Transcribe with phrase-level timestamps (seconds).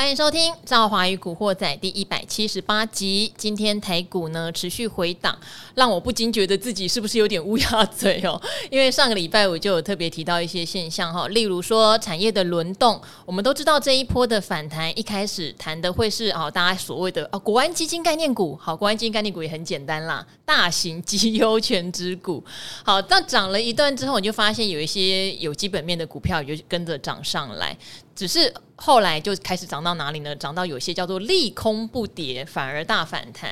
[0.00, 3.30] 欢迎收听《赵华与古惑仔》第一百七十八集。
[3.36, 5.38] 今天台股呢持续回档，
[5.74, 8.40] 让我不禁觉得自己是不是有点乌鸦嘴哦？
[8.72, 12.98] 因为上个礼拜我就有特别提到一些现象哈，例如说产业的轮动。
[13.26, 18.56] 我们都知道这一波的反弹，一开始谈的会是啊，大家所谓的啊国安基金概念股。
[18.56, 22.42] 好，国安基金概念股也很简单啦，大型绩优权值股。
[22.82, 27.76] 好，但涨了一段之后，你就发现有一些有基本面的股票也就跟着涨上来。
[28.20, 30.36] 只是后来就开始涨到哪里呢？
[30.36, 33.48] 涨到有些叫做利空不跌，反而大反弹。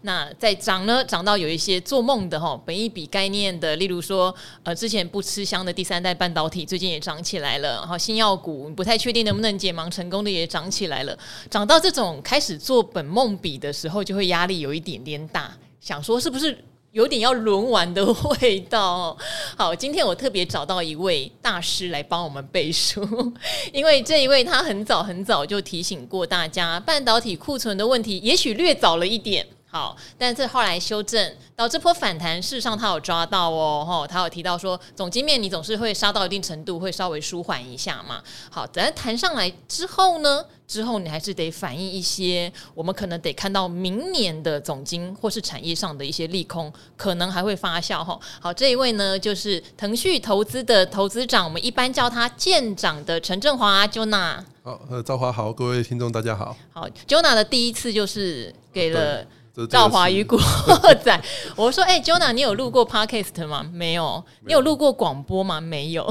[0.00, 1.04] 那再涨呢？
[1.04, 7.74] 涨到有一些做梦的哈，本一比概念的，例如说呃，之前不吃香的第三代半导体，最近也涨起来了。
[7.80, 11.14] 然后新药股不太确定能不能解盲成功的也涨起来了。
[11.50, 16.56] 涨到这种开始做本梦比的时候，就会压力有一点点大，想说是不是？
[16.96, 18.02] 有点要轮完的
[18.40, 19.14] 味道。
[19.54, 23.06] 好，今天我特别找到一位大师来帮我们背书，
[23.70, 29.46] 因为这一位他很早很早就提醒过大家，半导体库存的问题，也许略早了一点。
[29.68, 38.22] 好，但是后来修正到这波反弹，事实上他有抓到哦，吼，他有提到说，总经面你总是会杀到一定程度，会稍微舒缓一下嘛。
[38.50, 48.18] 好，等弹上来之后呢，之后你还是得反映一些，我们可能得看到明年的总经或是产业上的一些利空，可能还会发酵哈。
[48.40, 54.38] 好，这一位呢就是腾讯投资的投资长，我们一般叫他舰长的陈振华 Jonah。
[54.62, 56.56] 好，呃，赵华好，各位听众大家好。
[56.72, 59.24] 好，Jonah 的第一次就是给了。
[59.70, 61.18] 赵华与古惑仔，
[61.56, 63.66] 我说：“哎、欸、，Jonah，你有录过 Podcast 吗？
[63.72, 64.22] 没有。
[64.44, 65.58] 你有录过广播吗？
[65.58, 66.06] 没有。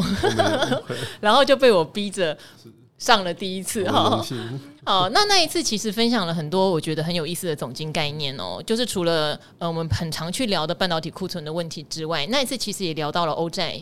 [1.22, 2.36] 然后就被我逼着
[2.98, 4.26] 上了第一次哈。
[4.86, 13.80] 好，那那一次其实分享了很多我觉得很有意思的总经概念哦，就是除了呃我们很常去聊的半导体库存的问题之外，那一次其实也聊到了欧债。”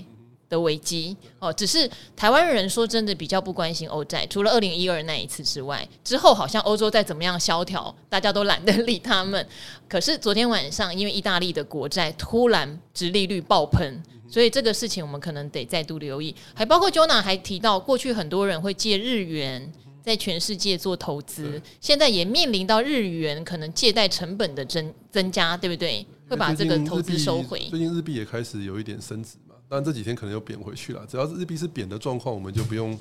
[0.49, 9.43] 的危机哦，只是台湾人说真的比较不关心欧债，除了二零一二那一次之外，之后好像欧洲再怎么样萧条，大家都懒得理他们。
[9.89, 14.03] 可是昨天晚上，因为意大利的国债突然殖利率爆喷，
[14.33, 16.33] 所以这个事情我们可能得再度留意。
[16.55, 19.71] 还包括 Jonah 还提到，过去很多人会借日元
[20.01, 26.03] 在全世界做投资，现在也面临到日元可能借贷成本的增增加，对不对？
[26.27, 27.59] 会把这个投资收回。
[27.69, 29.53] 最近日币也开始有一点升值嘛。
[29.69, 31.05] 但这几天可能又贬回去了。
[31.07, 32.97] 只要是日币是贬的状况，我们就不用；而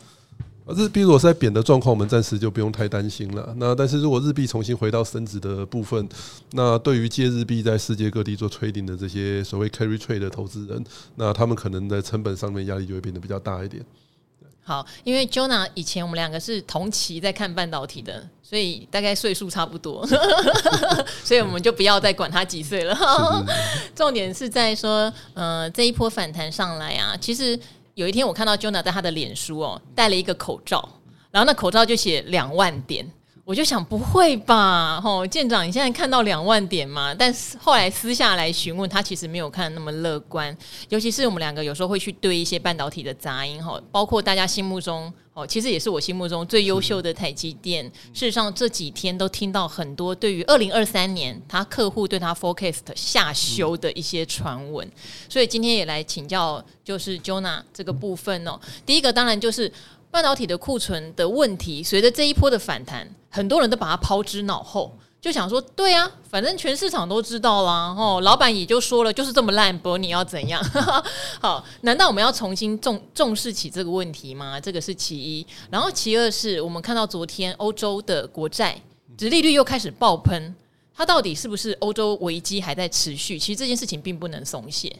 [0.68, 3.52] 日币如果是在贬的状况，我们暂时就不用太担心了。
[3.58, 6.08] 那但是如果日币重新回到升值的部分，
[6.52, 10.84] 那对于借日币在世界各地做 trading 的这些所谓 carry trade 的投资人，
[11.16, 13.84] 那他们可能在成本上面压力就会变得比较大一点。
[14.64, 20.06] 好，因为 Jonah 以前我们两个是同期在看半导体的，所以大概岁数差不多，
[21.24, 22.96] 所以我们就不要再管他几岁了。
[23.92, 27.58] 重点是在说，呃，这一波反弹上来啊，其实
[27.94, 30.88] 有一天我看到 Jonah 在他的脸书哦，戴了一个口罩，
[31.30, 33.06] 然后那口罩就写两万点。
[33.52, 37.14] 我就想不会吧，吼，舰长，你现在看到两万点嘛？
[37.14, 40.56] 但是后来私下来询问他，其实没有看那么乐观。
[40.88, 47.84] 尤其是我们两个有时候会去对一些半导体的杂音，吼，包括大家心目中，哦，其实也是我心目中最优秀的台积电。
[48.14, 54.90] 事实上这几天都听到很多对于二零二三年他客户对他 forecast 下修的一些传闻，
[55.28, 58.58] 所以今天也来请教，就是 Jonah 这个部分哦。
[58.86, 59.70] 第一个当然就是。
[60.12, 70.62] 半导体的库存的问题，随着这一波的反弹，很多人都把它抛之脑后，就想说：对啊，反正全市场都知道啦，哦，老板也就说了，就是这么烂，不，你要怎样？
[71.40, 74.60] 好，难道我们要重新重重视起这个问题吗？
[74.60, 78.78] 这个是其一，然后其二是我们看到昨天欧洲的国债
[79.16, 80.54] 殖利率又开始爆喷，
[80.94, 83.38] 它到底是不是欧洲危机还在持续？
[83.38, 84.94] 其实这件事情并不能松懈。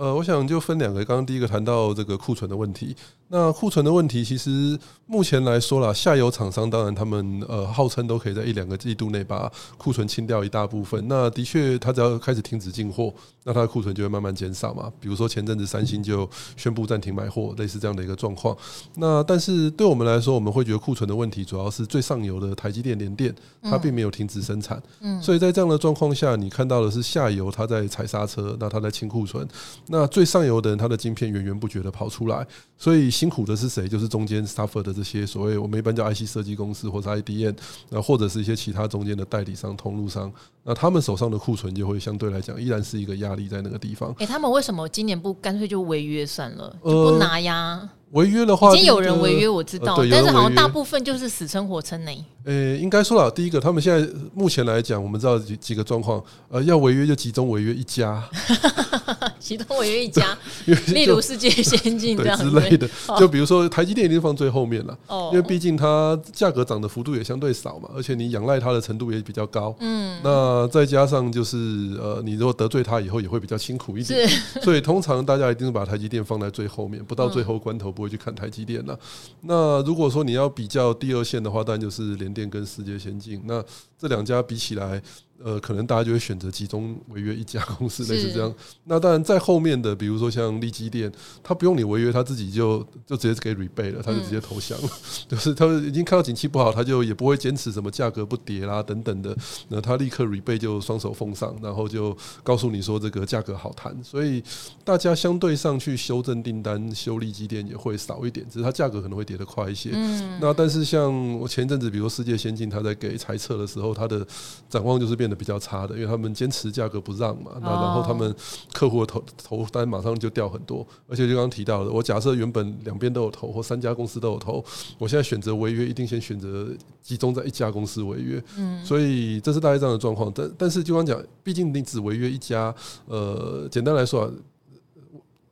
[0.00, 2.96] 呃，我想就分两个，刚刚第一个谈到这个库存的问题。
[3.28, 11.06] 那库存的问题，其实目前来说啦，下游厂商当然他们呃号称都可以在一两个季度内把库存清掉一大部分。
[11.06, 13.12] 那的确，他只要开始停止进货，
[13.44, 14.90] 那他的库存就会慢慢减少嘛。
[14.98, 18.56] 比如说前阵子三星就宣布暂停买货，类似这样的一个状况。
[18.96, 23.32] 那但是对我们来说，我们会觉得库存的问题主要是最上游的台积电、联电，
[23.62, 24.82] 它并没有停止生产。
[25.02, 29.46] 嗯，所以在这样的状况下，你看到的是下游它在踩刹车，那它在清库存。
[29.90, 32.46] 那最上游的人，他的晶片源源不绝的跑出来，
[32.78, 33.10] 所以。
[33.10, 33.88] 辛苦的是谁？
[33.88, 37.54] 就是中间 suffer 的这些所谓我们一般叫 IC 设计公司或者 IDM，
[37.88, 40.32] 那或者是一些其他中间的代理商、通路商，
[40.62, 44.14] 那他们手上的库存就会相对来讲依然是一个压力在那个地方。
[44.18, 47.90] 诶，他们为什么今年不干脆就违约算了，就不拿呀？
[48.12, 52.10] 违约的话，已经有人违约，我知道，但是好像大部分就是死撑活撑呢。
[52.44, 58.22] 呃，应该说了，第一个，他们现在目前来讲，我们知道几几个状况，呃，要违约就集中违约一家。
[59.50, 60.38] 启动违约一家，
[60.94, 62.88] 例如世界 先进这样之类的。
[63.18, 69.74] 就比如说台积电一定放最后面了，哦，因为毕竟它价格涨的幅度也相对少嘛，而且你仰赖它的程度也比较高。
[69.80, 71.56] 嗯，那再加上就是
[72.00, 74.28] 呃，你如果得罪它以后也会比较辛苦一点，
[74.62, 78.96] 所以通常大家一定是把台积电放在最后面，不到最后关头不会去看台积电了。
[79.40, 83.42] 那如果说你要比较第二线的话，当然就是联电跟世界先进。
[83.46, 83.60] 那
[83.98, 85.02] 这两家比起来。
[85.42, 88.54] 呃，可能大家就会选择集中违约一家公司，类似这样。
[88.84, 91.10] 那当然，在后面的，比如说像利基店，
[91.42, 94.88] 他不用你违约，他自己就就直接给 rebate 了，他就直接投降了。
[95.26, 99.34] 就是他已经看到景气不好，他就也不会坚持什么价格不跌啦等等的。
[99.68, 103.96] 那他立刻 rebate 就双手奉上，然后就告诉你说这个价格好谈。
[104.04, 104.44] 所以
[104.84, 109.88] 大家相对上去修正订单、修利基店也会少一点，只是它价格可能会跌得快一些。
[109.94, 114.26] 嗯那但是像我前一阵子，比如世界先进，他在给财测的时候，他的
[114.68, 115.29] 展望就是变。
[115.36, 118.34] 比较差的，因为他们坚持价格不让嘛，那然后他们
[118.72, 124.64] 客户的投投单马上就掉很多，而且就刚刚提到的，我假设原本两边都有投，或三家公司都有投，
[124.98, 126.68] 我现在选择违约，一定先选择
[127.02, 130.32] 集中在一家公司违约，嗯，所以这是大概这样的状况。
[130.34, 132.74] 但但是就刚讲，毕竟你只违约一家，
[133.06, 134.30] 呃，简单来说啊。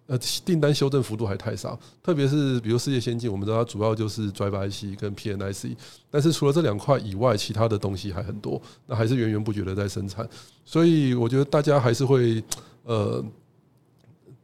[0.08, 5.76] 呃，订单修正幅度还太少，特别是比如世界先进，我们知道它主要就是 Drive IC 跟 PNIC，
[6.10, 10.28] 但是除了这两块以外，其他的东西还很多，那还是源源不绝的在生产，
[10.64, 12.42] 所以我觉得大家还是会
[12.82, 13.24] 呃。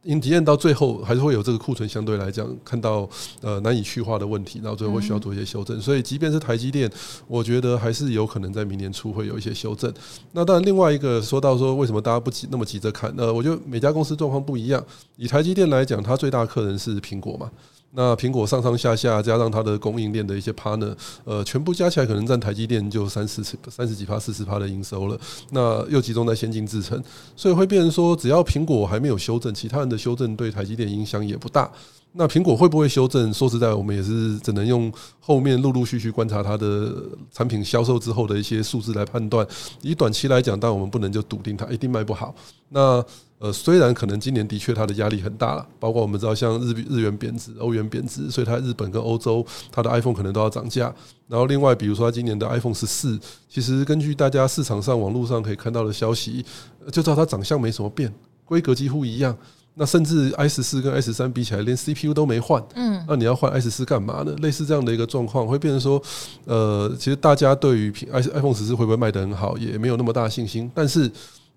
[0.04, 3.08] 因体验到最后，还是会有这个库存相对来讲看到
[3.40, 5.80] 呃难以去化的问题，然后最后会需要做一些修正。
[5.80, 6.90] 所以，即便是台积电，
[7.26, 9.92] 我觉得还是有可能在明年初会有一些修正。
[10.32, 13.12] 那当然，另外一个说到说为什么大家不急那么急着看？
[13.16, 14.84] 呃，我觉得每家公司状况不一样。
[15.16, 17.50] 以台积电来讲，它最大客人是苹果嘛。
[17.96, 20.94] 那苹果上上下下加上它的供应链的一些 partner，
[21.24, 25.16] 呃，全部加起来可能占台积电就三四十、三十几趴、四十趴的营收了。
[25.50, 27.00] 那又集中在先进制程，
[27.36, 31.70] 所以会变成说，只要苹果还没有修正，其他人的修正对台积电影响也不大。
[32.16, 33.32] 那苹果会不会修正？
[33.34, 36.94] 说实在，我们也是只能用后面陆陆续续观察它的
[37.32, 39.44] 产品销售之后的一些数字来判断。
[39.82, 42.32] 以短期来讲，但我们不能就笃定它一定卖不好。
[42.68, 43.04] 那
[43.44, 50.90] 呃，虽然可能今年的确它的压力很大了，包括我们知道像日日元贬值、欧元贬值，所以它日本跟欧洲它的 iPhone 可能都要涨价。
[51.28, 56.42] 然后另外，比如说它今年的 iPhone 十四，其实根据大家市场上网络上可以看到的消息，
[56.90, 58.10] 就知道它长相没什么变，
[58.46, 59.36] 规格几乎一样。
[59.74, 62.64] 那甚至 i 十四跟 i 十三比起来，连 CPU 都没换。
[62.76, 64.34] 嗯，那你要换 i 十四干嘛呢？
[64.40, 66.02] 类似这样的一个状况，会变成说，
[66.46, 70.70] 呃，其实大家对于 iPhone 十四会不会卖得很好，也没有那么大信心。
[70.74, 71.10] 但是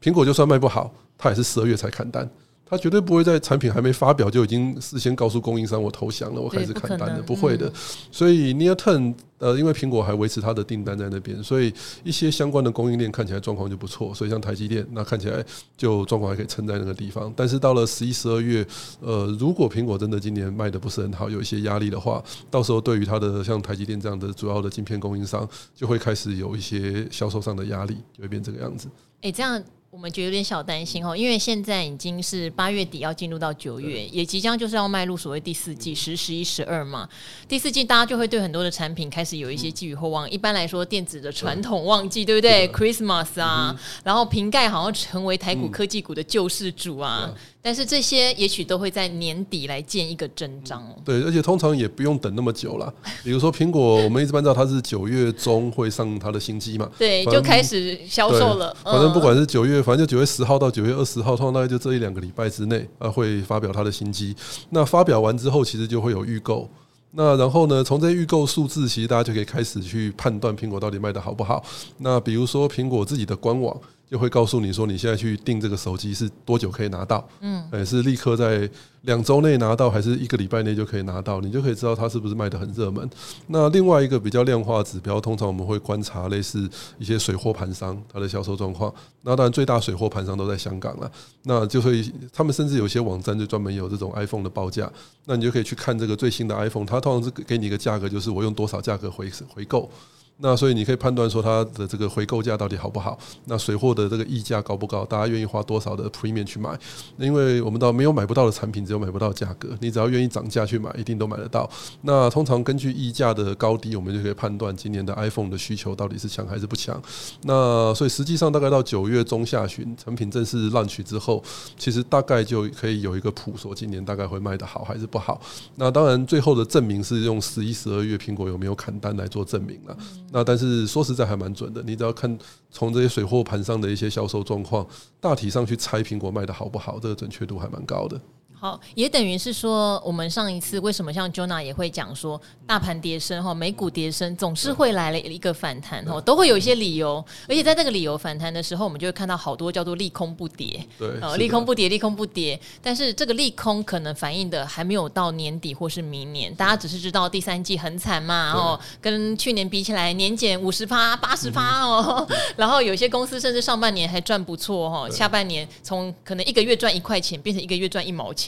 [0.03, 2.29] 苹果就算卖不好，它也是十二月才砍单。
[2.69, 7.71] 他绝对不会在产品还没发表就已经事先告诉供应商我投降了，我开始砍单了，不会的。
[8.11, 11.73] 所以 near term 呃，因为苹果还维持它的订单在那边，所以
[12.03, 14.13] 一些相关的供应链看起来状况就不错。
[14.13, 15.41] 所以像台积电，那看起来
[15.77, 17.31] 就状况还可以撑在那个地方。
[17.37, 18.67] 但是到了十一、十二月，
[18.99, 22.21] 呃，如果苹果真的今年卖的不是很好，有一些压力的话，
[22.51, 28.89] 到时候对于它的像台积电这样的主要的晶片供应商，就会开始有一些销售上的压力，就会变这个样子。
[29.21, 29.63] 诶，这样。
[29.89, 37.07] 我们觉得有点小担心哦，因为现在已经是八月底，要进入到九月，也即将就是要迈入所谓第四季，十、十一、十二嘛。
[37.47, 40.29] 第四季大家就会对很多的产品开始有一些寄予厚望。
[40.29, 43.73] 一般来说，电子的传统旺季，对不对？Christmas 啊，
[44.03, 47.33] 然后瓶盖好像成为台股科技股的救世主啊。
[47.67, 50.95] 但是这些也许都会在年底来见一个真章哦。
[51.03, 52.93] 对，而且通常也不用等那么久了。
[53.25, 58.73] 比如说苹果，我们一直按照它是九月中会上它的新机嘛，对，就开始销售了。
[58.85, 64.33] 反正不管是九月，反正就九月十号到九月二十号，通常大概就这一两个礼拜之内啊，会发表它的新机。
[64.69, 66.69] 那发表完之后，其实就会有预购。
[67.11, 71.61] 那然后呢，从这些预购数字，其实大家就可以开始去判断苹果到底卖的好不好。
[71.97, 73.77] 那比如说苹果自己的官网。
[74.09, 77.27] 就会告诉你说，你现在去订这个手机是多久可以拿到？
[77.41, 78.69] 嗯，哎是立刻在
[79.01, 81.41] 两周内拿到，还是一个礼拜内就可以拿到？
[81.41, 83.09] 你就可以知道它是不是卖得很热门。
[83.47, 88.93] 那另外一个比较量化指标，通常我们会观察类似一些水货盘商它的销售状况。
[89.23, 91.11] 那当然，最大水货盘商都在香港了。
[91.43, 94.89] 那就会他们甚至有些网站就专门有这种 iPhone 的报价。
[95.25, 99.91] 那你就可以去看这个最新的 iPhone，它通常是给你一个价格，就是我用多少价格回回购。
[100.39, 103.17] 那所以你可以判断说它的这个回购价到底好不好？
[103.45, 105.03] 那水货的这个溢价高不高？
[105.03, 106.77] 大家愿意花多少的 premium 去买？
[107.17, 109.69] 因为我们到没有买不到的产品，只有买不到价格。
[109.81, 111.67] 你只要愿意涨价去买，一定都买得到。
[112.01, 117.01] 那通常根据溢价的高低，我们就可以判断今年的 iPhone 的需求到底是强还是不强。
[117.41, 121.43] 那所以实际上大概到九月中下旬，产品正式 launch 之后，
[121.77, 125.41] 其实大概就可以有一个谱，说今年大概会卖得好还是不好。
[125.75, 129.97] 那当然最后的证明是用十一、十二月苹果有没有砍单来做证明了。
[130.31, 132.37] 那但是说实在还蛮准的，你只要看
[132.69, 134.85] 从这些水货盘上的一些销售状况，
[135.19, 138.19] 大体上去猜苹果卖的好不好，这个准确度还蛮高的。
[138.59, 168.46] 好，也等于是说，我们上一次为什么像 Jonah 也会讲说，大盘跌升哈，美股跌升，总是会来了一个反弹哈，都会有一些理由，而且在这个理由反弹的时候，我们就会看到好多叫做利空不跌，对，利空不跌，利空不跌，但是这个利空可能反映的还没有到年底或是明年，大家只是知道第三季很惨嘛，哦跟去年比起来年减五十趴、八十趴哦，然后有些公司甚至上半年还赚不错哈，下半年从可能一个月赚一块钱变成一个月赚一毛钱。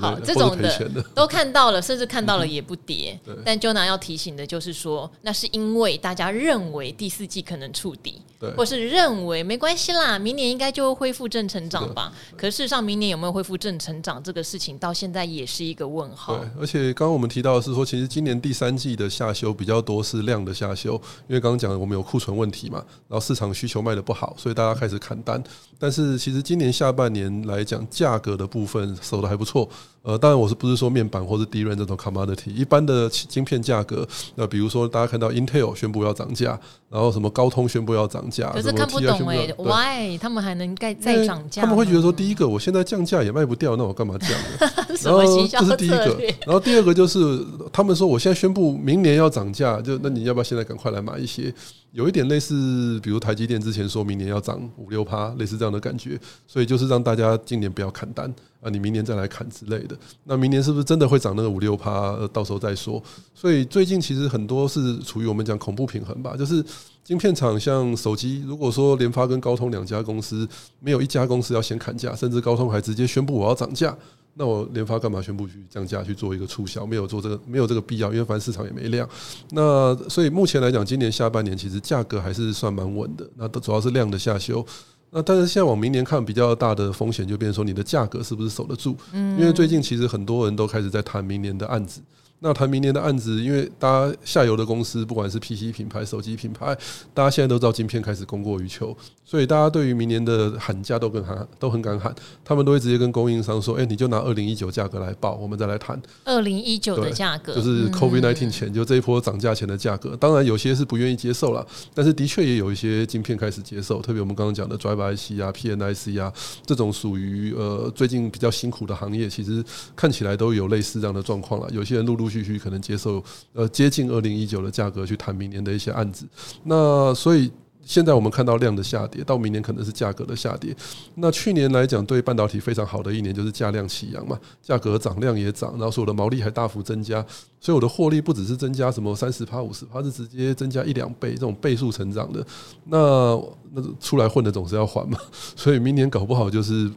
[0.00, 3.18] 好，这种的都看到了，甚至看到了也不跌。
[3.44, 8.20] 但 Jonah 要提醒的就是说，那是因为大家认为第四季可能触底，
[8.56, 12.12] 或是认为没关系啦，明年应该就会恢复正成长吧。
[12.36, 16.36] 可是事实上，明年有没有恢复正成长这个事情，到现在也是一个问号。
[16.36, 20.94] 对，而且刚刚我们提到的是说，其实今年第三季的下修比较多是量的下修，
[21.28, 25.42] 因为刚刚讲我们有库存问题嘛，然后市场需求卖的不好，所以大家开始砍单。
[25.78, 29.66] 但是其实今年下半年来讲，价格的部分守的还不错。
[30.02, 41.60] 呃，当然我是不是说面板或是 DRAM 这种 commodity，一般的晶片价格，那比如说大家看到 Intel 宣布要涨价，然后什么高通宣布要涨价，可是看不懂哎、欸、，Why 他们还能再再涨价？
[41.62, 44.70] 他们会觉得说，第一个我现在降价也卖不掉，那我干嘛降呢？
[45.04, 51.52] 然后这是第一个，然后第二个就是他们说我现在宣布明年要涨价，就那你要不要现在赶快来买一些？
[51.92, 59.98] 有一点类似，比如台积电之前说明年要涨五六趴，类似这样的感觉，所以就是让大家今年不要砍单啊，你明年再来砍之类的。
[60.24, 62.16] 那明年是不是真的会涨那个五六趴？
[62.32, 63.02] 到时候再说。
[63.34, 66.64] 所以最近其实很多是处于我们讲恐怖平衡吧，就是
[67.02, 73.96] 晶片厂像手机，如果说联发跟高通两家公司没有一家公司要先砍价，甚至高通还直接宣布我要涨价。
[74.34, 76.86] 那我联发干嘛宣布去降价去做一个促销？
[76.86, 79.08] 没有做这个，没有这个必要，因为反正市场也没量。
[79.50, 83.28] 那所以目前来讲，今年下半年其实价格还是算蛮稳的。
[83.36, 84.64] 那都主要是量的下修。
[85.10, 88.96] 那但是现在往明年看，比较大的风险就变成说，你的价格是不是守得住？
[89.12, 92.00] 因为最近其实很多人都开始在谈明年的案子。
[92.42, 96.76] 那谈明年的案子，因为大家下游的公司，不管是 PC 品牌、手机品牌，
[97.12, 110.16] 大家现在都知道晶片开始供过于求，所以大家对于明年的喊价都跟喊，都很敢喊，他们都会直接跟供应商说：“哎，你就拿二零一九价格来报，我们再来谈。”二零一九的价格，就是 COVID-19 前，就这一波涨价前的价格。
[110.16, 116.32] 当然有些是不愿意接受了，但是的确也有一些晶片开始接受，特别我们刚刚讲的 Drive IC 啊、PNIC 啊
[116.64, 119.62] 这种属于呃最近比较辛苦的行业，其实
[119.94, 121.68] 看起来都有类似这样的状况了。
[121.70, 123.22] 有些人陆陆续续可能接受
[123.52, 126.24] 呃接近二零一九的价格去谈明年的一些案子，
[126.62, 127.50] 那所以
[127.82, 130.76] 现在我们看到量的下跌，到明年可能是价格的下跌。
[131.16, 137.24] 那去年来讲，对半导体非常好的一年就是价量齐扬嘛，价格涨，量也涨，然后所有的毛利还大幅增加，
[137.58, 142.46] 所以我的获利不只是增加什么三十趴、五十趴，是直接增加一两倍，这种倍数成长的。
[142.84, 143.40] 那
[143.72, 145.18] 那出来混的总是要还嘛，
[145.56, 146.90] 所以明年搞不好就是。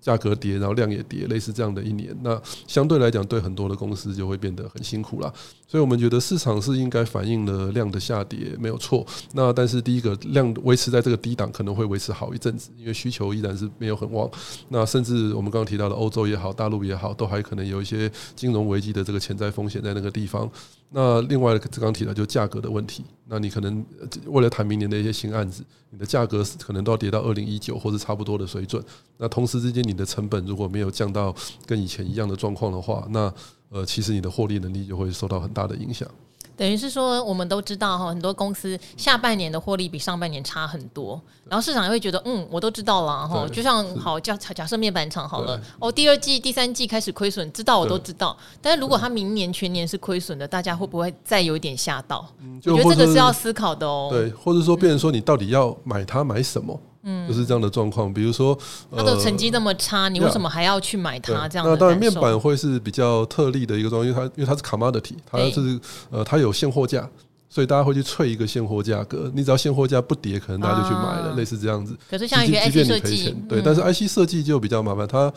[0.00, 5.32] 价格跌，然后量也跌，类似这样的一年，那相对来讲，对很多的公司就会变得很辛苦了。
[5.66, 9.06] 所以我们觉得市场是应该反映了量的下跌，没有错。
[9.34, 14.30] 那但是第一个量维持在这个低档，可能会维持好一阵子，因为需求依然是没有很旺。
[14.70, 20.50] 那甚至我们刚刚提到的欧洲也好，大陆也好，都还可能有一些金融危机的这个潜在风险在那个地方。
[20.90, 23.84] 那另外刚刚提到就价格的问题，那你可能
[24.24, 28.82] 为了谈明年的一些新案子，你的价格可能都要跌到二零一九或者差不多的水准。
[29.18, 31.34] 那同时之间，你的成本如果没有降到
[31.66, 33.32] 跟以前一样的状况的话，那
[33.70, 36.08] 呃，其实你的获利能力就会受到很大的影响。
[36.56, 43.46] 等于是说，我们都知道哈，很多公司下半年的获利比上半年差很多，然后市场也会觉得，嗯，我都知道了哈。
[43.52, 48.36] 就像好假假设面板厂好了，哦，第二季、第三季开始亏损，知道我都知道。
[48.60, 52.28] 但是如果他明年全年是亏损的，大家会不会再有一点吓到？
[52.64, 54.08] 我觉得这个是要思考的哦。
[54.10, 56.80] 对，或者说，变成说你到底要买它买什么？
[56.97, 58.12] 嗯，就是这样的状况。
[58.12, 58.58] 比如说，
[58.94, 61.48] 它的成绩那么差，你为什么还要去买它？
[61.48, 61.66] 这样。
[61.66, 67.08] 那当然，面板会是比较特例的一个状况，因为它因为它是 commodity，它是呃，它有现货价。
[67.50, 71.96] 所以大家会去脆一个现货价格，你只要现货价不跌，可能大家就去买了，类似这样子。
[72.08, 75.32] 可是像一些 IC 设计，对，但是 IC 设计就比较麻烦，它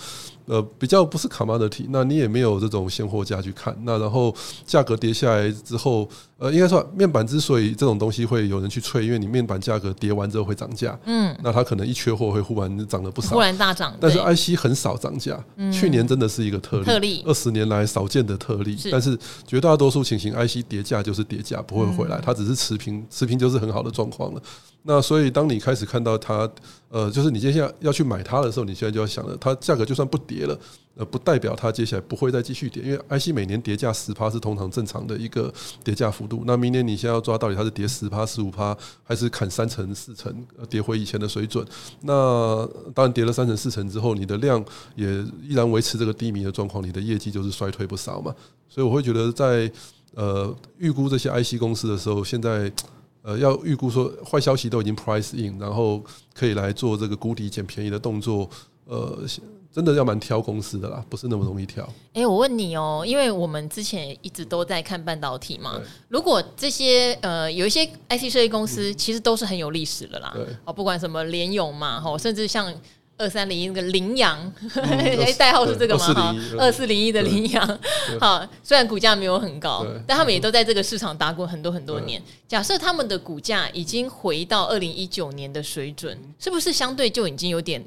[0.46, 4.36] 呃比较不是 commodity，那你也没有这种现货价去看，那然后
[4.66, 6.06] 价格跌下来之后，
[6.42, 13.96] 呃，应该说面板之所以这种东西会有人去吹，因为你面板价格跌完之后会涨价，嗯，那它可能一缺货会忽然涨了不少，忽然大涨。
[14.02, 15.40] 但是 IC 很少涨价，
[15.72, 18.76] 去年真的是一个特例，特例，二十年来少见的特例。
[18.92, 22.02] 但是绝大多数情形，IC 跌价就是跌价，不会回。
[22.02, 24.42] 回来，它只是持平，持平就是很好的状况了。
[24.84, 26.50] 那所以当你开始看到它，
[26.90, 30.60] 呃，就是你接下来要去买它的时候，你现在就要想了，它价格就算不跌了，
[30.96, 36.42] 呃，不代表它接下来不会再继续跌，因为 IC 每年跌价十趴是通常正常的一个跌价幅度。
[36.48, 40.34] 那明年你现在要抓到底它是跌十趴、十五趴，还是砍三成、四成，
[40.68, 41.64] 跌回以前的水准？
[42.02, 45.08] 那当然跌了三成、四成之后，你的量也
[45.44, 48.34] 依然维持这个低迷的状况，你的业绩就是衰退不少嘛。
[48.68, 49.72] 所以我会觉得在
[50.16, 52.72] 呃预估这些 IC 公司的时候，现在。
[53.24, 58.50] 呃，要预估说坏消息都已经 price in，然后可以来做这个谷底捡便宜的动作，
[58.86, 59.20] 呃，
[59.72, 61.84] 真的要蛮挑公司的啦，不是那么容易挑。
[62.14, 70.36] 哎、欸，我问你哦，因为我们之前一直都在看半导体嘛，如果这些呃有一些 I T 设计公司其实都是很有历史的啦，
[70.66, 72.74] 哦，不管什么联咏嘛，吼，甚至像。
[73.22, 74.52] 二三零一那个羚羊，
[74.82, 76.14] 哎，代号是这个吗？
[76.14, 77.80] 哈，二四零一的羚羊，
[78.20, 82.22] 好，虽然股价没有很高，但他们也都在这个市场打滚很多很多年。
[82.48, 87.84] 假设他们的股价已经回到二零一九年的水准，是不是相对就已经有点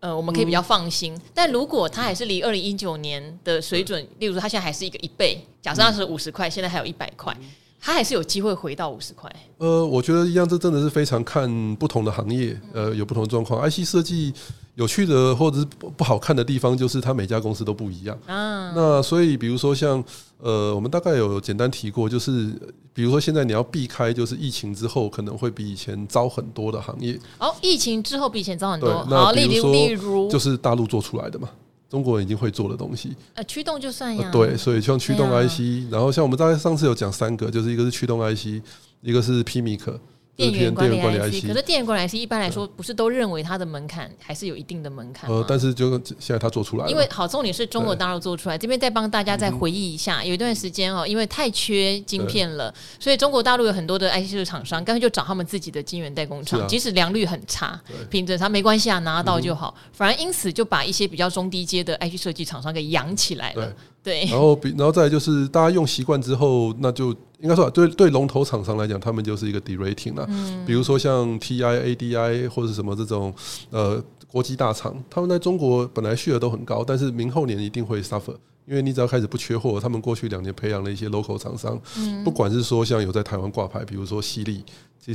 [0.00, 1.20] 呃，我们可以比较放心？
[1.34, 7.36] 但如果它还是离二零一九年的水准，例如说它现在还是一个一倍，假设它是五十块，现在还有一百块。
[7.80, 9.30] 它还是有机会回到五十块。
[9.58, 13.68] 呃，我觉得一样，这真的是非常看不同的行业，呃，有不同的状况。
[13.68, 14.32] IC 设计
[14.74, 15.66] 有趣的或者是
[15.96, 18.72] 不好看的地方，就是它每家公司都不一样啊。
[18.74, 20.02] 那所以，比如说像
[20.40, 22.52] 呃，我们大概有简单提过，就是
[22.92, 27.18] 比如说现在你要避开，就是疫情之后可能会比以前糟很多的行业。
[27.38, 29.04] 哦，疫情之后比以前糟很多。
[29.06, 31.48] 好，例如例如就是大陆做出来的嘛。
[31.88, 34.30] 中国人已经会做的东西，呃，驱动就算呀。
[34.30, 38.62] 对，所以像驱动 IC，然后像我们大概上次有讲三个，就是一个是驱动 IC，
[39.00, 39.98] 一个是 PMIC。
[40.38, 45.28] 电源管理 IC，可是电源管理 IC 一般来说不是都认为它的门槛还是有一定的门槛。
[45.28, 46.90] 呃，但是就现在它做出来了。
[46.90, 59.74] 因为好，重点是中国大陆做出来，这边再帮大家再回忆一下，有一段时间哦，因为太缺晶片了，所以中国大陆有很多的 IC 设计厂商，干脆就找他们自己的晶圆代工厂，即使良率很差，品质它没关系啊，拿到就好。
[59.92, 63.74] 反而因此就把一些比较中低阶的 IC 设计厂商给养起来了。
[64.04, 67.12] 对，然后比然后再来就是大家用习惯之后，那就。
[67.40, 70.26] 应该说，对对龙头厂商来讲，他们就是一个 de-rating 啦。
[70.28, 73.32] 嗯，比如说像 TI、ADI 或者什么这种
[73.70, 78.34] 呃国际大厂，他们在中国本来 share 都很高，但是明后年一定会 suffer，
[78.66, 81.80] 因为你只要开始不缺货，他们过去两年培养了一些 local 厂商，
[82.24, 84.64] 不管是说像有在台湾挂牌，比如说西力，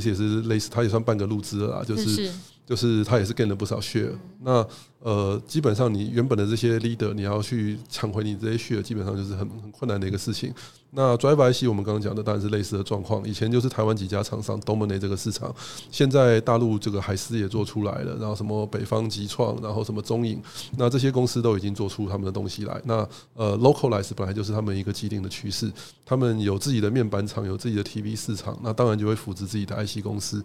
[0.00, 2.30] 实也是类似，它也算半个路资了啦，就是。
[2.66, 4.08] 就是它也是 gain 了不少 share，
[4.40, 4.66] 那
[5.00, 10.50] 呃基本上你原本的这些 leader 你要去抢回你这些 share，基本上就是很很困难的一个事情。
[10.92, 15.54] 那 driver IC 我们刚刚讲的当然是类似的状况，以前就是台湾几家厂商 dominate 这个市场，
[15.90, 20.40] 现在大陆这个海思也做出来了，然后什么北方集创，然后什么中影，
[20.78, 22.80] 那这些公司都已经做出他们的东西来。
[22.84, 25.70] 那呃 localize 本来就是他们一个既定的趋势，
[26.06, 30.42] 他们有自己的面板厂，有自己的 TV 市场，那当然就会扶持自己的 IC 公司。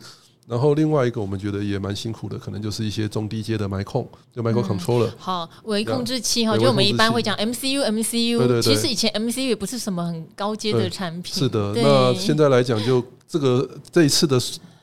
[0.48, 5.14] 然后另外一个我们觉得也蛮辛苦的，可能就是一些中低阶的 micro 就 microcontroller、嗯。
[5.18, 8.38] 好，微控制器哈，就我们一般会讲 MCU MCU。
[8.40, 8.62] 对对对。
[8.62, 11.34] 其实以前 MCU 也不是什么很高阶的产品。
[11.36, 14.40] 是的，那现在来讲，就这个这一次的。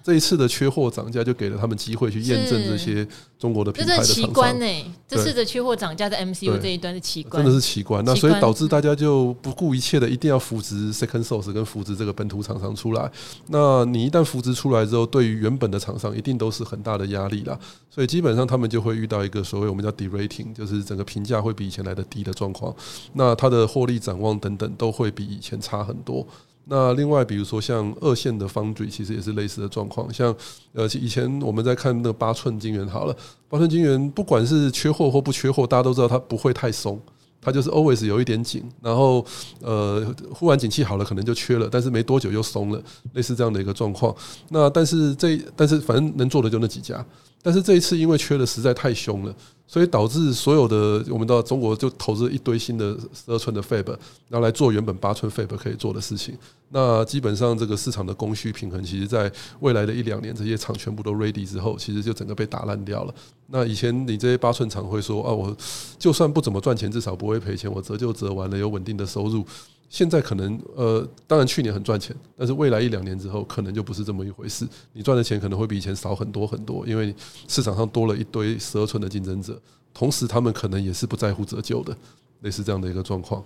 [0.07, 3.05] 这一次的缺货涨价，就给了他们机会去验证这些
[3.41, 4.15] 中国的品牌的厂商。
[4.15, 8.05] 这是奇观呢，这次的缺货涨价在 MCU 这一端是奇观，真的是奇观。
[8.05, 13.11] 那所以导致大家就不顾一切的，一定要扶植 second source 跟扶植这个本土厂商出来。
[13.49, 17.59] 那你一旦扶植出来之后，对于原本的厂商一定都是很大的压力啦。
[17.91, 22.73] 所以基本上他们就会遇到一个所谓我们叫 de-rating，就是整个评价会比以前来的低的状况。
[23.15, 26.25] 那它的获利展望等等都会比以前差很多。
[26.69, 30.13] 那另外，比如说像二线的 foundry，其实也是类似的状况。
[30.13, 30.35] 像
[30.73, 33.17] 呃，以前我们在看那八寸晶圆，好了，
[33.49, 37.01] 八寸晶圆不管是缺货或不缺货，大家都知道它不会太松，
[37.41, 38.65] 它就是 always 有一点紧。
[38.83, 39.25] 然后
[39.61, 44.13] 呃，忽然景气好了，可能就缺了，但是没多久又松了，类似这样的一个状况。
[44.49, 47.05] 那但是这但是反正能做的就那几家。
[47.47, 49.33] 但是这一次因为缺的实在太凶了，
[49.69, 53.87] 所以导致所有的我们到中国就投资一堆新的十二寸的 fab，
[54.29, 56.37] 然后来做原本八寸 fab 可以做的事情。
[56.71, 59.31] 那基本上这个市场的供需平衡，其实在
[59.61, 63.15] 未来的一两年，这些厂全部都 ready 之后，其实就整个被打烂掉了。
[63.47, 65.57] 那以前你这些八寸厂会说啊，我
[66.01, 69.47] 就算不怎么赚钱，至少不会赔钱，我折就折完了，有稳定的收入。
[69.89, 74.67] 现在可能呃，当然去年很赚钱，但是未来一两年之后，可能就不是这么一回事。
[74.93, 77.15] 你赚的钱可能会比以前少很多很多，因为
[77.47, 79.61] 市场上多了一堆十二寸的竞争者，
[79.95, 81.97] 同时他们可能也是不在乎折旧的，
[82.41, 83.43] 类似这样的一个状况。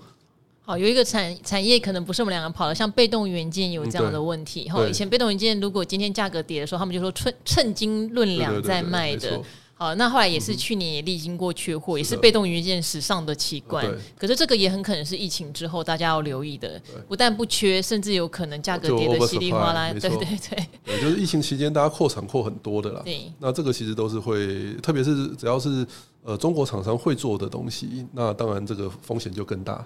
[0.62, 4.68] 好，有一个产产业可能不是我们两个跑的，像被动元件有这样的问题。
[4.68, 9.40] 哈、嗯，以前被动元件如果今天价格跌的时候，他们就说趁趁斤论两在卖的。
[9.80, 13.90] 好，那后来也是去年也历经过缺货，也是被动元件史上的奇观。
[14.14, 19.90] 可是这个也很可能是疫情之后大家要留意的，不但不缺，甚至有可能价格跌得稀里哗啦。
[19.90, 23.00] 对对对，对，就是疫情期间大家扩产扩很多的啦。
[23.02, 25.86] 对，那这个其实都是会，特别是只要是
[26.24, 29.82] 呃中国厂商会做的东西，那当然这个风险就更大。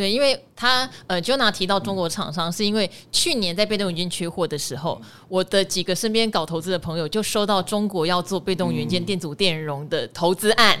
[0.00, 10.80] 对，因为他呃，Jonah 提到中国厂商，是因为去年在被动元件缺货的时候，我的几个身边搞投资的朋友就收到中国要做被动元件电阻电容的投资案，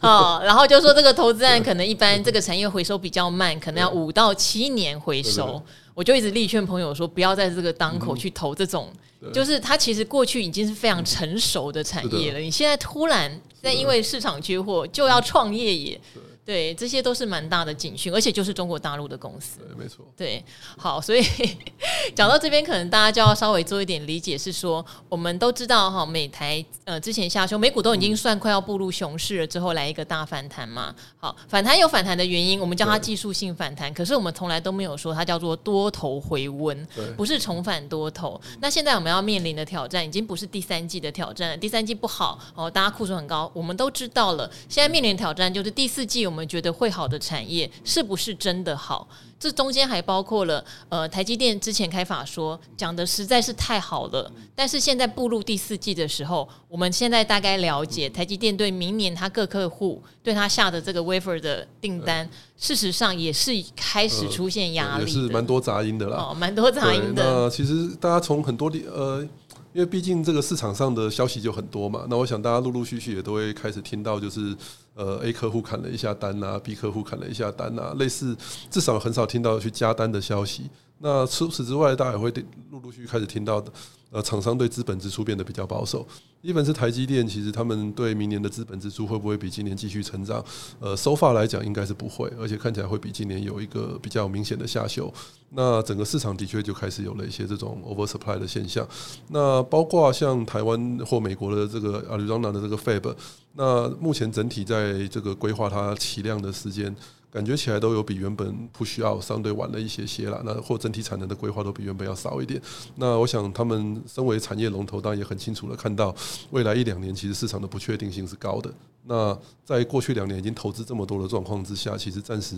[0.00, 5.60] 哦，然后就说这个投资案可能一般这个产业回收比较慢，可能要五到七年回收。
[5.92, 8.88] 我就一直力劝朋友说，不要在这个当口去投这种，
[9.34, 16.00] 就是它其实过去已经是非常成熟的产业了，你现在突然在因为市场缺货就要创业也。
[16.44, 19.60] 对，这些都是蛮大的警讯，而且就是中国大陆的公司。
[19.60, 20.04] 对，没错。
[20.16, 20.44] 对，
[20.76, 21.22] 好，所以
[22.16, 30.92] 讲到这边，可能大家就要稍微做一点理解，是说我们都知道哈，美台呃之前下修，美股都已经算快要步入熊市了，之后来一个大反弹嘛。
[31.16, 38.40] 好，反弹有反弹的原因，我们叫它技术性反弹，可是我们从来都没有说它叫做多头回温，不是重返多头。
[38.60, 44.50] 那现在我们要面临的挑战，已经不是第三季的挑战了，第三季不好哦，大家库存很高，我们都知道了。
[44.68, 46.31] 现在面临的挑战就是第四季。
[46.32, 49.06] 我们觉得会好的产业是不是真的好？
[49.38, 67.22] 这中间还包括了呃，台积电之前开法说讲的实在是太好了，但是现在步入第四季的时候，我们现在大概了解台积电对明年他各客户对他下的这个 wafer 的订单，事实上也是开始出现压力，也是蛮多杂音的啦，哦，蛮多杂音的。
[67.22, 69.28] 那其实大家从很多地呃。
[69.74, 74.54] 因为毕竟这个市场上的消息就很多嘛，那我想大家陆陆续续也都会开始听到，就是
[74.94, 78.36] 呃 A 客户砍了一下单啊，B 客户砍了一下单啊，类似
[78.70, 80.70] 至少很少听到去加单的消息。
[80.98, 82.32] 那除此之外，大家也会
[82.70, 83.72] 陆陆续续开始听到的。
[84.12, 86.06] 呃，厂商对资本支出变得比较保守。
[86.42, 90.44] 一本是台积电，其实他们对明年的资本支出会不会比今年继续成长？
[90.80, 95.10] 呃，so far 来讲应该是不会，而且看起来会比今年有一个比较明显的下修。
[95.50, 98.86] 那整个市场的确就开始有了一些这种 oversupply 的现象。
[99.28, 103.14] 那包括像台湾或美国的这个 Arizona 的这个 Fab，
[103.54, 106.94] 那目前整体在这个规划它起量的时间。
[107.32, 112.60] 感觉起来都有比原本不需要相对晚了一些些啦，那或整体产能的规划都比原本要少一点。
[112.96, 116.14] 那我想他们身为产业龙头，当然也很清楚的看到
[116.50, 118.70] 未来一两年其实市场的不确定性是高的。
[119.04, 122.54] 那在过去两年已经投资这么多的状况之下，其实暂时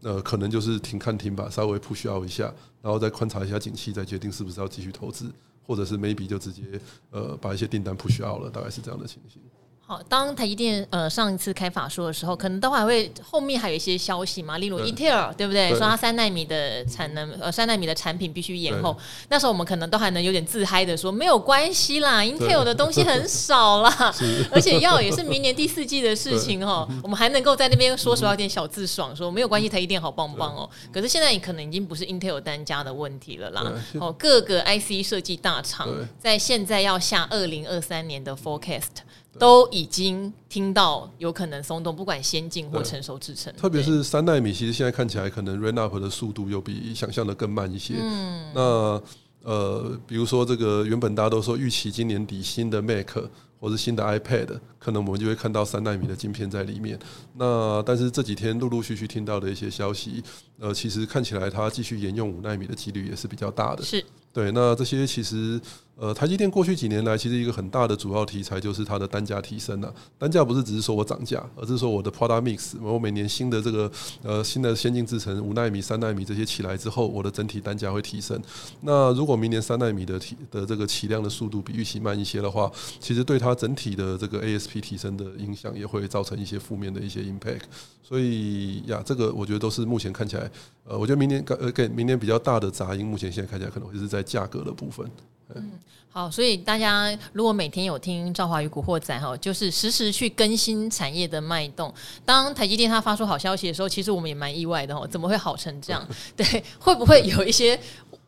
[0.00, 2.44] 呃可能就是停看停吧，稍微不需要一下，
[2.80, 5.30] 然后再观察一下景气，再决定是不是要继续投资，
[5.66, 6.62] 或者是 maybe 就直接
[7.10, 9.42] 呃把一些订单不需要了，大概是这样的情形。
[9.90, 15.70] 好，当台积电呃上一次开法说的时候，可能都还会后面还有一些消息嘛，例如 Intel 对不对？
[15.70, 15.78] 对。
[15.78, 18.94] 说它三纳米的产能呃三纳米的产品必须延后，
[19.30, 24.14] 那时候我们可能都还能有点自嗨的说没有关系啦，Intel 的东西很少啦
[24.52, 30.68] 而且要也是明年第四季的事情哦，我们还能够在那边说实话有点小自爽，说没有关系，台积电好棒棒哦。
[30.92, 38.98] 可是现在你可能已经不是 Intel 单家的问题了啦，哦，各个 IC 设计大厂在现在要下二零二三年的 Forecast。
[39.38, 47.94] 都已经听到有可能松动，不管先进或成熟制程，特别是三纳米，其实现在看起来可能 ramp up 的速度又比想象的更慢一些。
[48.00, 49.02] 嗯，那
[49.42, 53.16] 呃，比如说这个原本大家都说预期今年底新的 Mac
[53.60, 56.98] 或是新的 iPad，可能我们就会看到三纳米的晶片在里面。
[57.34, 60.22] 那但是这几天陆陆续续听到的一些消息，
[60.58, 63.82] 呃，其实看起来它继续沿用五纳米的几率也是比较大的。
[63.82, 64.04] 是。
[64.32, 65.60] 对，那这些其实，
[66.00, 69.92] 呃，台积电过去几年来，其实一个很大的主要题材就是它的单价提升了。
[70.16, 73.90] 单价不是只是说我涨价，而是说我的 product mix，我每年新的这个
[74.22, 78.40] 呃新的先进制程五纳米、三纳米这些起来之后，我的整体单价会提升。
[78.82, 87.62] 那如果明年三纳米的提的这个起量的速度比预期慢一些的话，其实对它整体的这个 ASP 提升的影响也会造成一些负面的一些 impact。
[88.04, 90.48] 所以呀，这个我觉得都是目前看起来，
[90.84, 94.22] 呃，我觉得明年呃给明年比较大的杂音，目前现在看起来可能会是在。
[94.28, 95.10] 价格的部分，
[95.54, 95.72] 嗯，
[96.10, 101.92] 好，所以大家如果每天有听赵华与古惑仔哈，就是实时去更新产业的脉动。
[102.24, 106.06] 当台积电它发出好消息的时候，其实我们也蛮意外的哦， 怎么会好成这样？
[106.36, 107.78] 对，会不会有一些？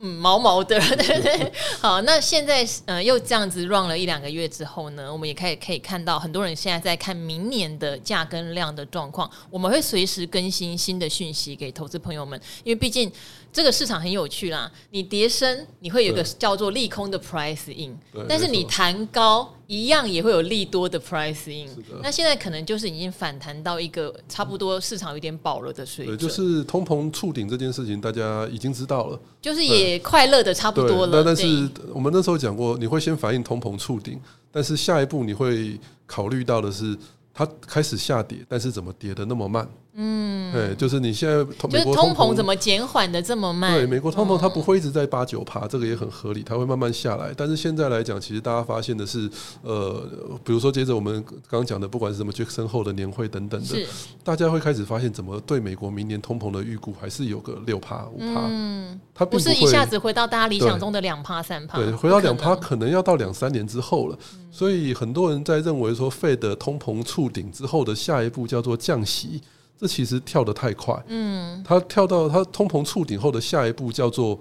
[0.02, 1.52] 嗯，毛毛的，对 不对？
[1.78, 13.12] 好，那现在呃又这样子 run 了一两个月之后呢，我们也可以可以看到很多人现在在看明年的价跟量的状况，我们会随时更新新的讯息给投资朋友们，因为毕竟
[13.52, 14.70] 这个市场很有趣啦。
[14.90, 17.96] 你跌升，你会有个叫做利空的 price in，
[18.28, 19.54] 但是你弹高。
[19.70, 21.68] 一样也会有利多的 pricing，
[22.02, 26.18] 那现在可能就是已经反弹到一个差不多市场有点饱了的水准。
[26.18, 31.18] 对，就是通膨触顶这件事情，大家已经知道了，就是也快乐的差不多了。
[31.18, 31.46] 那但是
[31.94, 36.98] 我们那时候讲过，你会先反映通膨触顶，但是下一步你会考虑到的是，
[37.32, 39.70] 它开始下跌，但是怎么跌得那么慢？
[39.94, 43.72] 嗯，对，就是你现在就是通膨怎么减缓的这么慢？
[43.74, 47.34] 对，美国通膨它不会一直在八九趴，这个也很合理，它会慢慢下来。
[47.36, 49.28] 但是现在来讲，其实大家发现的是，
[49.62, 50.00] 呃，
[50.44, 53.86] 比如说接着我们刚刚讲的，不管是什么杰克森后的年会等等的，
[54.22, 58.42] 大家会开始发现，怎么对美国明年通膨的预估还是有个六趴五趴？
[58.48, 64.16] 嗯，它不，不是一下子回到大家理想中的两趴三趴，对，回到两趴可能要到两三年之后了。
[64.52, 69.40] 所以很多人在认为说，Fed 的通膨触顶之后的下一步叫做降息。
[69.80, 74.38] 这其实跳得太快，嗯，它跳到它通膨触顶后的下一步叫做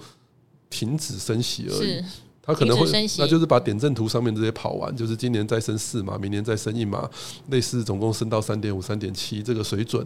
[0.70, 2.04] 停止升息而已，
[2.42, 2.86] 它可能会
[3.18, 7.10] 那就是把点阵图上面这些跑完，就是今年再升四码，明年再升一码，
[7.52, 10.06] 类似总共升到三点五、三点七这个水准，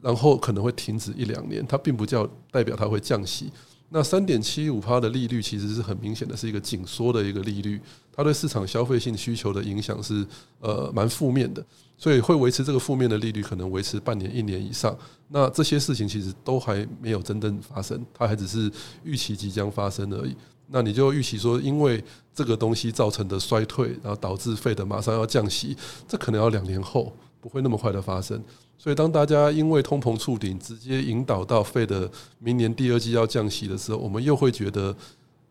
[0.00, 3.52] 然后可能会停止一两年，它并不叫代表它会降息。
[3.90, 7.80] 那三点七五趴的利率其实是很明显的是一个紧缩的一个利率，
[8.12, 10.26] 它对市场消费性需求的影响是
[10.60, 11.62] 呃蛮负面的，
[12.02, 14.92] 所以会维持这个负面的利率可能维持半年一年以上。
[15.28, 18.68] 那这些事情其实都还没有真正发生，它还只是
[19.04, 20.34] 预期即将发生而已。
[20.66, 22.02] 那你就预期说，因为
[22.34, 25.76] 这个东西造成的衰退，然后导致 Fed 马上要降息，
[26.08, 28.42] 这可能要两年后，不会那么快的发生。
[28.76, 32.10] 所以，当大家因为通膨触顶，直接引导到 Fed
[32.40, 34.92] 明年第二季要降息的时候，我们又会觉得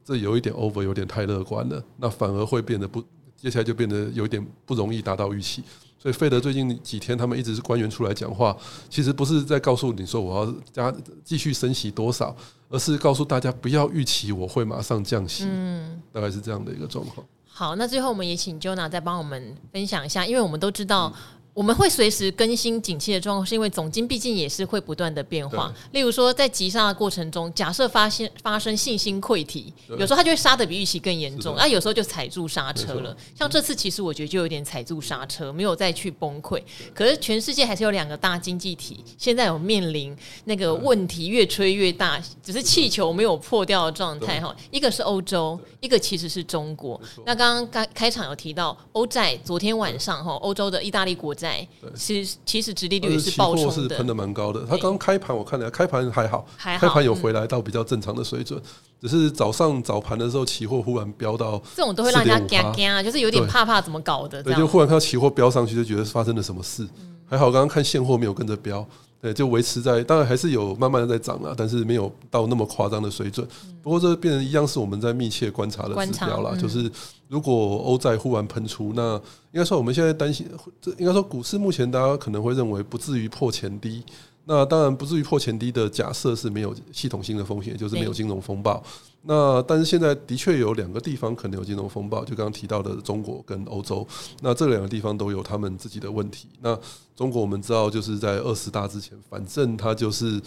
[0.03, 1.81] 这有一点 over，有点太乐观了。
[1.95, 3.01] 那反而会变得不，
[3.41, 5.63] 接下来就变得有一点不容易达到预期。
[5.97, 8.55] 所以，Fed 最近几天他们一直是官员出来讲话，
[8.89, 12.35] 其实不是在告诉你说我要加继续升息多少，
[12.69, 15.45] 而是告诉大家不要预期我会马上降息。
[15.47, 17.25] 嗯，大概是这样的一个状况。
[17.45, 21.13] 好，那最后我们也请 Jonah 再帮我们分享一下，因为我们都知道。
[21.53, 25.73] 我们会随时更新景气的状况，是因为总经毕竟也是会不断的变化。
[25.91, 33.15] 例如说，在急杀的过程中，假设发现发生信心溃堤，有时候它就会杀的比预期更严重，那有时候就踩住刹车了。
[33.37, 36.61] 像这次，其实我觉得就有点踩住刹车，没有再去崩溃。
[36.93, 44.55] 可是全世界还是有两个大经济体，现在有面临那个问题越吹越大，只是气球没有破掉的状态哈。
[44.71, 46.99] 一个是欧洲，一个其实是中国。
[47.25, 51.67] 那刚刚开开场有提到欧债，昨天晚上哈，欧洲的意大利国债。
[51.95, 54.63] 其实其实殖利率是暴冲的，是喷的蛮高的。
[54.69, 58.61] 它刚开盘我看了，开盘还好，开盘有回来到比较正常的水准。
[59.01, 64.43] 只是早上早盘的时候，期货忽然飙到这种都会让人家惊惊啊，就是有点怕怕，怎么搞的？
[64.43, 66.87] 对，就忽然看到期货飙上去，就觉得发生了什么事。
[67.25, 68.87] 还好刚刚看现货没有跟着飙。
[69.21, 73.47] 对，就维持在，当然还是有慢慢的在涨了，但是没有到那么夸张的水准。
[73.83, 76.91] 不过这变成一样是我们在密切观察的指标了，就是
[77.27, 79.15] 如果欧债忽然喷出，那
[79.51, 80.49] 应该说我们现在担心，
[80.81, 84.03] 这应该说股市目前大家可能会认为不至于破前低。
[84.45, 88.83] 那当然不至于破前低的假设是没有系统性的风险，就是没有金融风暴。
[89.23, 94.05] 那但是现在的确有两个地方可能有金融风暴，就刚刚提到的中国跟欧洲。
[94.41, 96.47] 那这两个地方都有他们自己的问题。
[96.59, 96.77] 那
[97.15, 100.41] 中国我们知道就是在二十大之前，反正它就是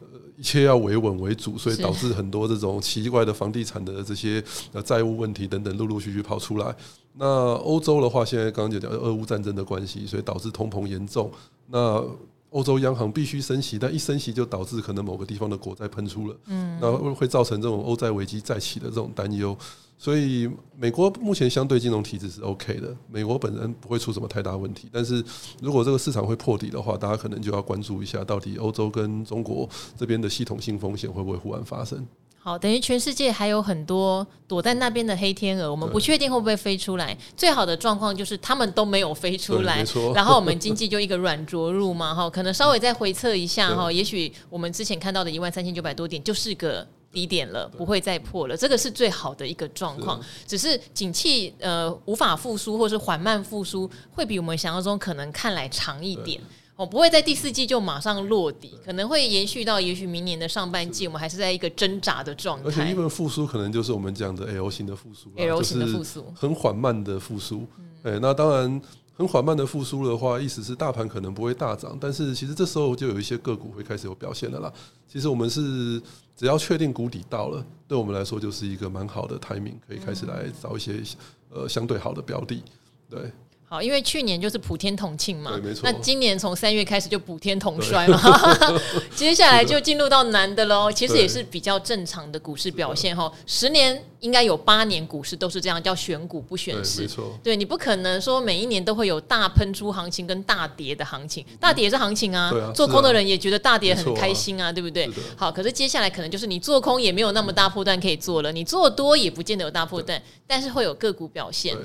[0.00, 6.76] 呃一切要维稳为主，所以导致很多这种奇怪的房地产的这些呃债务问题等等陆陆续续跑出来。
[7.14, 11.32] 那欧洲的话，现在刚刚就讲俄乌战争的关系，所以导致通膨严重。
[11.68, 12.04] 那
[12.50, 19.56] 欧洲央行必须升息，但一升息就导致可能某个地方的国债喷出了，嗯，然后会造成这种欧债危机再起的这种担忧。
[20.00, 24.88] 所以美国目前相对金融体制是 OK 的，美国本身不会出什么太大问题。
[24.92, 25.22] 但是
[25.60, 32.06] 如果这个市场会破底的话，大家可能就要关注一下，到底欧洲跟中国这边的系统性风险会不会忽然发生。
[32.48, 37.14] 好，等于全世界还有很多躲在那边的黑天鹅，我们不确定会不会飞出来。
[37.36, 39.84] 最好的状况就是他们都没有飞出来，
[40.14, 50.18] 然后我们经济就一个软着陆嘛，哈，可能稍微再回测一下哈，也许我们之前看到的一万三千九百多点就是个低点了，不会再破了，这个是最好的一个状况。
[50.46, 56.40] 只是景气呃无法复苏，或是缓慢复苏，会比我们想象中可能看来长一点。
[56.78, 62.66] 我不会在第四季就马上落底，可能会延续到也许明年的上半季，我们还是在一个挣扎的状态。
[62.66, 67.66] 而且因为复苏可能就是我们讲的 L 型的复苏，L 型的复苏，很缓慢的复苏。
[68.04, 68.80] 哎，那当然
[69.12, 74.72] 很缓慢的复苏的话，意思是大盘可能不会大涨，但是其实这时候就有一些个股会开始有表现的啦。
[75.08, 76.00] 其实我们是
[76.36, 81.02] 只要确定谷底到了，对我们来说就是一个蛮好的 timing，可以开始来找一些
[81.50, 82.62] 呃相对好的标的，
[83.10, 83.32] 对。
[83.70, 85.82] 好，因为去年就是普天同庆嘛，没错。
[85.84, 88.18] 那今年从三月开始就普天同衰嘛，
[89.14, 90.90] 接下来就进入到难的喽。
[90.90, 93.30] 其实也是比较正常的股市表现哈。
[93.46, 97.02] 十年应该有八年股市都是这样，叫选股不选市。
[97.02, 102.50] 没错，对，你不可能说每一年都会有大喷出行情跟大跌的行情，大跌也是行情啊。
[102.74, 105.06] 做空的人也觉得大跌很开心啊，对不对？
[105.36, 111.76] 好，可是接下来可能就是你做空也没有那么大破段可以做了，你做多也不见得有大破段，但是会有个股表现。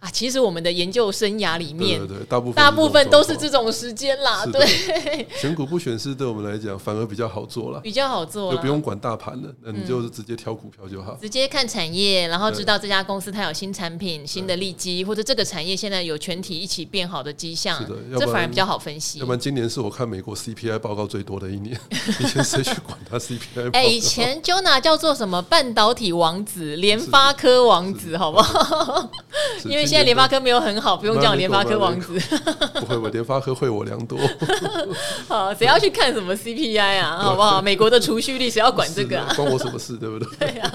[0.00, 4.46] 啊，其实我们的研究生涯里面，对对对，大部分大部分都是这种时间啦。
[4.46, 4.66] 对，
[5.38, 19.18] 选股不选市，对我们来讲反而比较好做了，比较好做，就不用管大盘了，那你就直接挑股票就好，直接看产业，然后知道这家公司它有新产品、新的利基，或者这个产业现在有全体一起变好的迹象，是的这反而比较好分析。
[19.18, 21.78] 要不然今年是我看美国 CPI 报告最多的一年，
[22.20, 23.70] 以前谁去管它 CPI？
[23.72, 29.10] 哎，以前 Jonah 叫做什么半导体王子、联发科王子，好不好？
[29.64, 30.80] 因为现在联发科没有很。
[30.80, 32.18] 好，不用叫联发科王子。
[32.74, 34.18] 不会，吧联发科会我良多。
[35.28, 37.18] 好，谁要去看什么 CPI 啊？
[37.20, 37.60] 好不好？
[37.60, 39.32] 美国的储蓄率谁要管这个啊？
[39.36, 39.96] 关我什么事？
[39.98, 40.48] 对不对？
[40.48, 40.72] 对啊，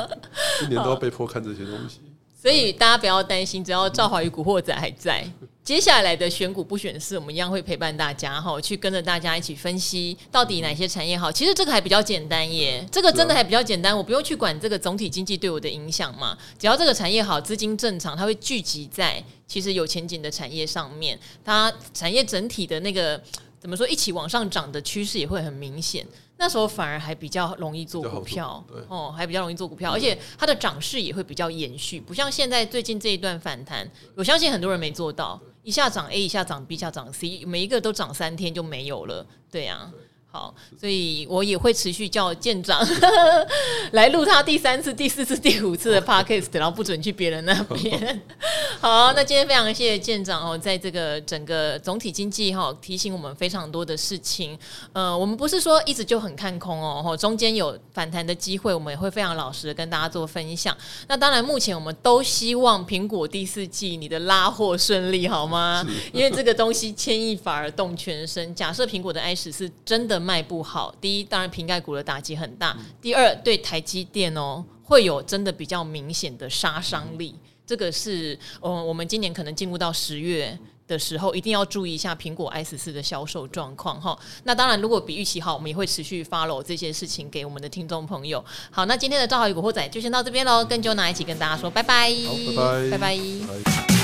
[0.60, 2.02] 今年都要被迫看这些东西。
[2.46, 5.28] 所以大家不要担心，只要赵华与古惑仔还在，
[5.64, 11.32] 接下来的选股不选市，我们一样会陪伴大家哈，去跟着大家一起分析到底哪些产业好。
[11.32, 16.38] 其实这个还比较简单耶，这个真的还比较简单，我不用去管这个总体经济对我的影响嘛。
[16.60, 23.20] 只要这个产业好，资金正常，它会聚集在其实有前景的产业上面，它产业整体的那个
[23.60, 26.06] 怎么说，一起往上涨的趋势也会很明显。
[26.38, 39.92] 那时候反而还比较容易做股票，哦，还比较容易做股票，而且它的涨势也会比较延续，不像现在最近这一段反弹，我相信很多人没做到，一下涨 A，一下涨 B，一下涨 C，每一个都涨三天就没有了，对呀。
[40.36, 42.86] 好，所以我也会持续叫舰长
[43.94, 48.22] 来录他第三次、第四次、第五次的 podcast，然后不准去别人那边。
[48.82, 54.60] 好，那今天非常谢谢舰长哦，在这个整个总体经济哈提醒我们非常多的事情。
[54.92, 60.76] 呃，我们不是说一直就很看空哦，中间有反弹的机会，我们也会非常老实的跟大家做分享。
[61.08, 65.88] 那当然，目前我们都希望苹果第四季你的拉货顺利，好吗？
[66.12, 68.54] 因为这个东西牵一发而动全身。
[68.54, 70.25] 假设苹果的 i 十是真的。
[70.26, 77.36] 卖不好，第一当然瓶盖股的打击很大，第二对台积电哦会有真的比较明显的杀伤力，
[77.66, 80.58] 这个是嗯我们今年可能进入到十月
[80.88, 84.18] 的时候，一定要注意一下苹果十四的销售状况哈。
[84.44, 88.44] 那当然如果比预期好，我们也会持续 follow 这些事情给我们的听众朋友。
[88.70, 92.34] 好，那今天的赵华与古惑仔就先到这边喽，跟 Jonah 一起跟大家说拜拜，好，
[92.92, 93.95] 拜拜，拜拜。